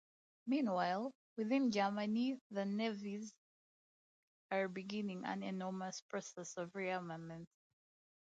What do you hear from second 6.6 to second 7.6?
rearmament.